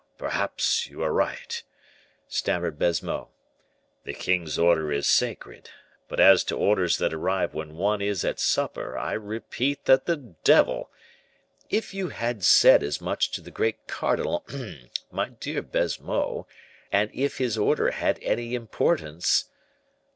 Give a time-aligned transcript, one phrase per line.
[0.17, 1.61] perhaps you are right,"
[2.27, 3.29] stammered Baisemeaux.
[4.03, 5.69] "The king's order is sacred;
[6.07, 10.15] but as to orders that arrive when one is at supper, I repeat that the
[10.17, 10.89] devil"
[11.69, 14.89] "If you had said as much to the great cardinal hem!
[15.11, 16.47] my dear Baisemeaux,
[16.91, 19.49] and if his order had any importance."